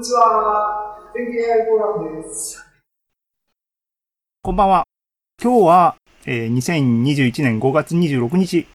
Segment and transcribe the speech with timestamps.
[0.00, 0.96] にちは。
[1.14, 2.64] 天気 AI フォーラムです。
[4.40, 4.84] こんばんは。
[5.42, 8.66] 今日は、えー、2021年5月26日、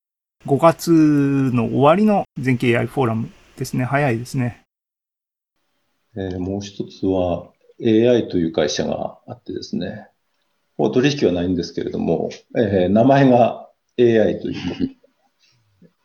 [0.45, 3.85] 5月の終わりの全景 AI フォーラムですね。
[3.85, 4.61] 早いですね。
[6.15, 7.47] えー、もう一つは
[7.83, 10.07] AI という会社があってですね。
[10.77, 13.67] もう取引はないんですけれども、えー、名前が
[13.97, 14.55] AI とい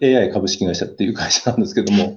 [0.00, 2.16] う AI 株式会社っていう会社なんですけども、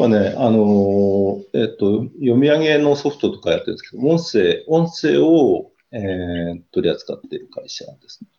[0.00, 8.30] はね、あのえっと、読み上げのソフトとかやってるんですけど、音声、音声を、えー、取り扱っている会社ですね。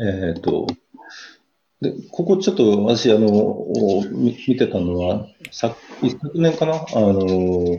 [0.00, 0.66] えっ、と、
[1.80, 3.66] で、ここちょっと私、あの、
[4.10, 5.76] 見てたのは、昨
[6.08, 6.74] 昨年かな？
[6.74, 7.78] あの、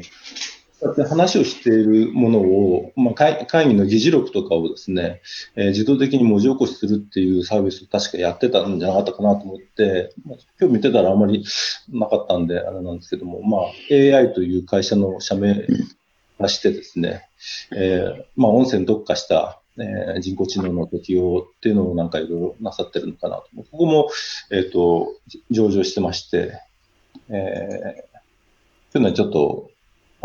[0.91, 5.21] って話をしているものを、まあ、会議の議事録とかをですね、
[5.55, 11.45] えー、自動的に文字起こしするっていうサービスを確かやってたんじゃなかったかなと思って、まあ、今日見てたらあんまり
[11.89, 15.65] なかったんで、あれなんですけども、まあ、AI という会社の社名
[16.39, 17.29] がしてですね、
[17.75, 23.49] えー、まあ、音声に特化した、えー、人工知能の適用っていうのをなんかいろいろなさってるのかなと。
[23.71, 24.09] ここも、
[24.51, 25.15] えっ、と、
[25.51, 26.59] 上場してまして、
[27.29, 29.69] えー、去年ちょっと、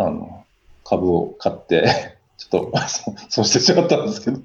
[0.00, 0.46] あの、
[0.82, 2.78] 株を買って、 ちょっと、
[3.28, 4.40] そうしてしまったんですけど。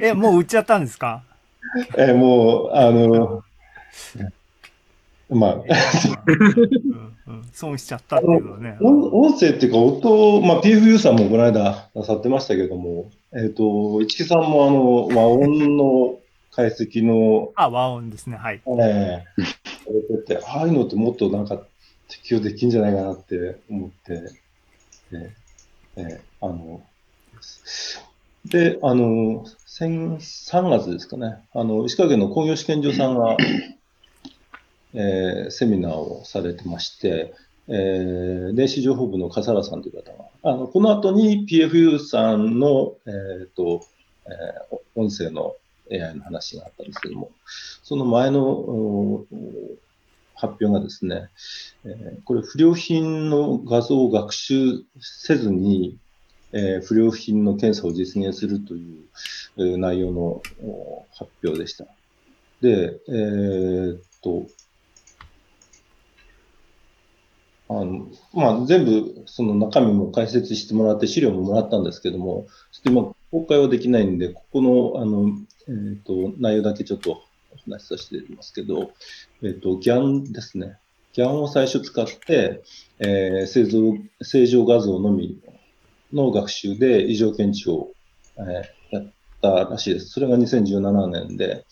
[0.02, 1.22] え、もう売っちゃったんですか？
[1.98, 3.44] え、もう、あの、
[5.28, 5.62] まあ、
[7.52, 8.76] 損しちゃったっていうのね。
[8.80, 16.18] 音声っていうか、音、まあ、PFU さんもこの間なさってましたけども、えっ、ー、と、市木さんもあの、和音の
[16.50, 17.52] 解析の。
[17.56, 18.60] あ、和音ですね、はい。
[18.66, 19.24] え
[20.28, 21.62] えー、ああいうのってもっとなんか
[22.12, 24.30] 適用できんじゃないかなって思って、
[25.12, 25.34] え
[25.96, 26.82] えあの、
[28.44, 33.36] で、あの、先、3月ですかね、あの、石川県の工業試験場さんが、
[34.94, 37.34] えー、セミナーをされてまして、
[37.68, 43.86] えー、電子情報部の笠原さんという方が、あの、この後に PFU さんの、えっ、ー、と、
[44.26, 45.56] えー、音声の
[45.90, 47.30] AI の話があったんですけども、
[47.82, 49.24] その前の
[50.42, 51.28] 発表がですね、
[51.84, 55.98] えー、これ不良品の画像を学習せずに、
[56.52, 59.04] えー、不良品の検査を実現するという、
[59.58, 60.42] えー、内容の
[61.14, 61.86] 発表でした。
[62.60, 64.46] で、えー、っと、
[67.68, 75.28] あのまあ、全部その中身も解説してもらって資料ももらったんですけども、ちょっと今公開はできないんで、ここのあの、
[75.68, 77.22] えー、と内容だけちょっと
[77.66, 78.92] 話させていますけど、
[79.42, 80.78] えっ、ー、と、GAN ですね。
[81.14, 82.62] GAN を最初使って、
[82.98, 85.40] えー、正常正常画像のみ
[86.12, 87.90] の学習で異常検知を、
[88.38, 90.08] えー、やったらしいです。
[90.08, 91.64] それが2017年で、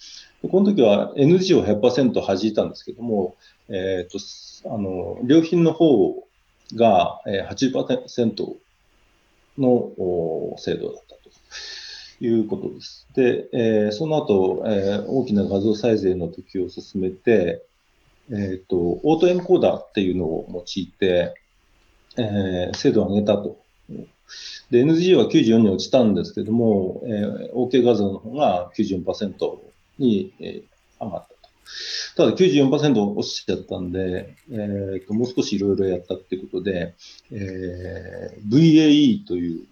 [0.51, 3.37] この時は NG を100%弾いたんですけども、
[3.69, 6.27] えっ、ー、と、あの、良品の方
[6.75, 8.57] が80%
[9.59, 11.20] の精度だった。
[12.21, 13.07] いうことです。
[13.15, 17.65] で、えー、その後、えー、大きな画像再生の時を進めて、
[18.31, 21.35] えっ、ー、と、オートエンコーダーっていうのを用いて、
[22.17, 23.59] えー、精度を上げたと。
[24.71, 29.59] で、NG は94に落ちたんですけども、えー、OK 画像の方が94%
[29.99, 31.41] に、えー、上がったと。
[32.17, 36.95] ただ94%落ちちゃったんで、えーと、もう少しいろいろやったっていうことで、
[37.33, 39.67] えー、VAE という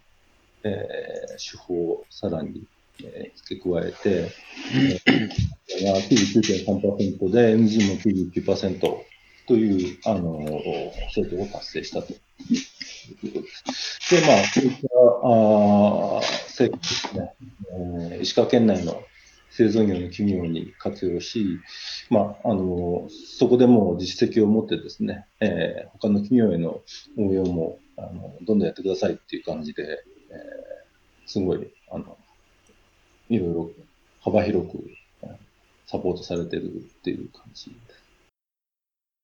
[0.65, 2.67] えー、手法をさらに、
[3.03, 4.31] えー、付け加えて、
[4.75, 6.09] えー、
[6.67, 8.81] 99.3%で NG も99%
[9.47, 14.21] という、あのー、成功を達成したということです。
[14.21, 14.89] で、まあ、こういった
[15.25, 17.35] あ成果ですね、
[18.13, 19.03] えー、石川県内の
[19.51, 21.59] 製造業の企業に活用し、
[22.11, 23.09] まあ、あの、
[23.39, 26.83] そこでも実績を持ってですね、えー、他の企業への
[27.17, 30.35] 応用も、あの、どんどんやってくださいっていう感じで、え、
[31.27, 32.19] すごい、あの、
[33.29, 33.71] いろいろ
[34.21, 34.79] 幅広く
[35.87, 36.69] サポートされてるっ
[37.03, 38.08] ていう感じです。